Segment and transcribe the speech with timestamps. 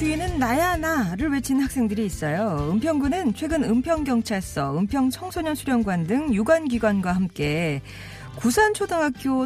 [0.00, 2.70] 주인은 나야 나를 외치는 학생들이 있어요.
[2.72, 7.82] 은평구는 최근 은평경찰서, 은평청소년 수련관 등 유관기관과 함께
[8.36, 9.44] 구산초등학교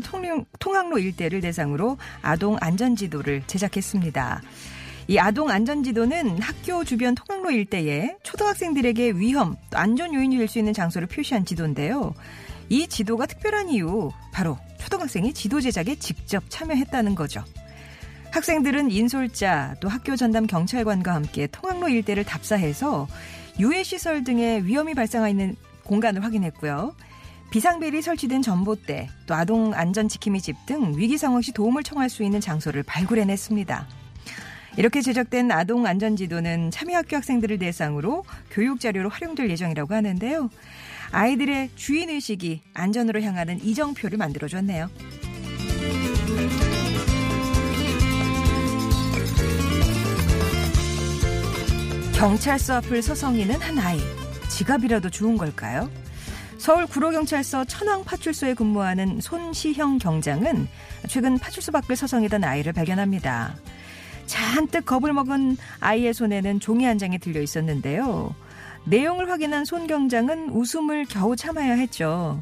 [0.60, 4.42] 통학로 일대를 대상으로 아동 안전지도를 제작했습니다.
[5.08, 10.72] 이 아동 안전지도는 학교 주변 통학로 일대에 초등학생들에게 위험, 또 안전 요인이 될 수 있는
[10.72, 12.14] 장소를 표시한 지도인데요.
[12.68, 17.42] 이 지도가 특별한 이유, 바로 초등학생이 지도 제작에 직접 참여했다는 거죠.
[18.34, 23.06] 학생들은 인솔자 또 학교 전담 경찰관과 함께 통학로 일대를 답사해서
[23.60, 26.96] 유해 시설 등의 위험이 발생하 있는 공간을 확인했고요.
[27.52, 32.24] 비상벨이 설치된 전봇대 또 아동 안전 지킴이 집 등 위기 상황 시 도움을 청할 수
[32.24, 33.86] 있는 장소를 발굴해냈습니다.
[34.78, 40.50] 이렇게 제작된 아동 안전 지도는 참여학교 학생들을 대상으로 교육 자료로 활용될 예정이라고 하는데요.
[41.12, 44.90] 아이들의 주인 의식이 안전으로 향하는 이정표를 만들어 줬네요.
[52.24, 53.98] 경찰서 앞을 서성이는 한 아이.
[54.48, 55.90] 지갑이라도 주운 걸까요?
[56.56, 60.66] 서울 구로경찰서 천왕파출소에 근무하는 손시형 경장은
[61.06, 63.54] 최근 파출소 밖을 서성이던 아이를 발견합니다.
[64.24, 68.34] 잔뜩 겁을 먹은 아이의 손에는 종이 한 장이 들려 있었는데요.
[68.86, 72.40] 내용을 확인한 손 경장은 웃음을 겨우 참아야 했죠.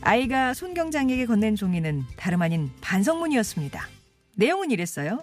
[0.00, 3.88] 아이가 손 경장에게 건넨 종이는 다름 아닌 반성문이었습니다.
[4.36, 5.22] 내용은 이랬어요.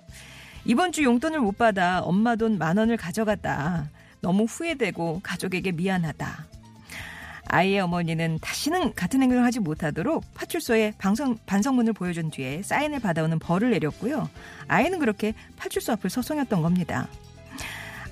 [0.65, 3.89] 이번 주 용돈을 못 받아 엄마 돈 만 원을 가져갔다.
[4.21, 6.45] 너무 후회되고 가족에게 미안하다.
[7.51, 13.71] 아이의 어머니는 다시는 같은 행동을 하지 못하도록 파출소에 방송, 반성문을 보여준 뒤에 사인을 받아오는 벌을
[13.71, 14.29] 내렸고요.
[14.67, 17.07] 아이는 그렇게 파출소 앞을 서성였던 겁니다.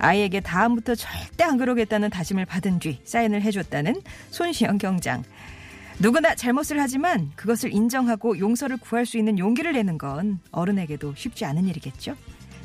[0.00, 5.22] 아이에게 다음부터 절대 안 그러겠다는 다짐을 받은 뒤 사인을 해줬다는 손시영 경장.
[6.00, 11.66] 누구나 잘못을 하지만 그것을 인정하고 용서를 구할 수 있는 용기를 내는 건 어른에게도 쉽지 않은
[11.68, 12.14] 일이겠죠.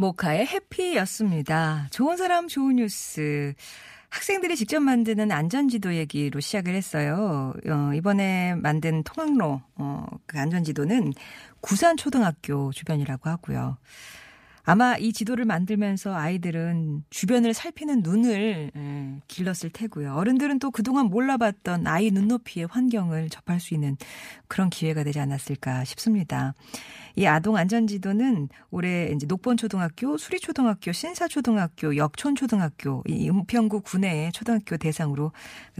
[0.00, 1.88] 모카의 해피였습니다.
[1.90, 3.52] 좋은 사람, 좋은 뉴스.
[4.08, 7.52] 학생들이 직접 만드는 안전지도 얘기로 시작을 했어요.
[7.68, 11.12] 어, 이번에 만든 통학로, 어, 그 안전지도는
[11.60, 13.76] 구산 초등학교 주변이라고 하고요.
[14.70, 20.14] 아마 이 지도를 만들면서 아이들은 주변을 살피는 눈을 예, 길렀을 테고요.
[20.14, 23.96] 어른들은 또 그동안 몰라봤던 아이 눈높이의 환경을 접할 수 있는
[24.46, 26.54] 그런 기회가 되지 않았을까 싶습니다.
[27.16, 35.32] 이 아동 안전 지도는 올해 이제 녹본초등학교, 수리초등학교, 신사초등학교, 역촌초등학교, 이 은평구 구내의 초등학교 대상으로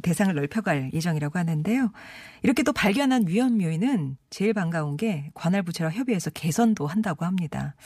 [0.02, 1.92] 대상을 넓혀갈 예정이라고 하는데요.
[2.42, 7.76] 이렇게 또 발견한 위험 요인은 제일 반가운 게 관할 부처랑 협의해서 개선도 한다고 합니다.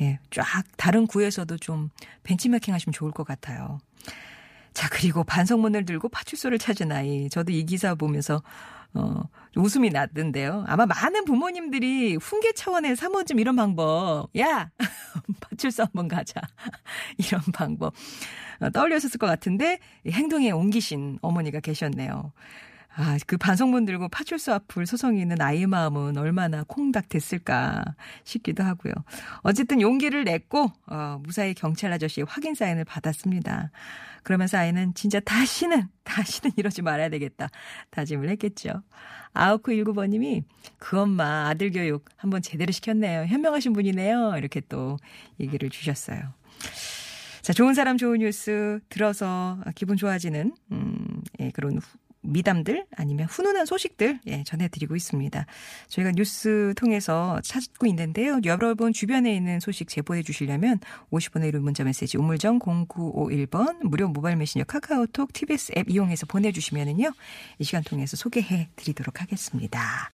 [0.00, 0.44] 예, 쫙
[0.76, 1.90] 다른 구에서도 좀
[2.22, 3.78] 벤치마킹 하시면 좋을 것 같아요.
[4.72, 7.28] 자, 그리고 반성문을 들고 파출소를 찾은 아이.
[7.28, 8.42] 저도 이 기사 보면서
[8.94, 9.22] 어,
[9.56, 10.64] 웃음이 났던데요.
[10.66, 14.28] 아마 많은 부모님들이 훈계 차원의 사모좀 이런 방법.
[14.38, 14.70] 야!
[15.40, 16.40] 파출소 한번 가자.
[17.18, 17.94] 이런 방법.
[18.60, 22.32] 어, 떠올렸을 것 같은데 행동에 옮기신 어머니가 계셨네요.
[22.96, 27.84] 아, 그 반성문 들고 파출소 앞을 소송이는 아이의 마음은 얼마나 콩닥 됐을까
[28.24, 28.92] 싶기도 하고요.
[29.42, 33.70] 어쨌든 용기를 냈고, 어, 무사히 경찰 아저씨의 확인 사인을 받았습니다.
[34.22, 37.48] 그러면서 아이는 진짜 다시는, 다시는 이러지 말아야 되겠다.
[37.90, 38.82] 다짐을 했겠죠.
[39.32, 40.42] 아우크 19번님이
[40.78, 43.26] 그 엄마 아들 교육 한번 제대로 시켰네요.
[43.26, 44.34] 현명하신 분이네요.
[44.36, 44.96] 이렇게 또
[45.38, 46.20] 얘기를 주셨어요.
[47.42, 53.66] 자, 좋은 사람 좋은 뉴스 들어서 기분 좋아지는, 음, 예, 그런 후, 미담들 아니면 훈훈한
[53.66, 55.46] 소식들 예, 전해드리고 있습니다.
[55.88, 58.40] 저희가 뉴스 통해서 찾고 있는데요.
[58.44, 60.78] 여러분 주변에 있는 소식 제보해 주시려면
[61.10, 67.12] 50번의 1호 문자 메시지 우물정 0951번 무료 모바일 메신저 카카오톡 TBS 앱 이용해서 보내주시면은요.
[67.58, 70.08] 이 시간 통해서 소개해 드리도록 하겠습니다.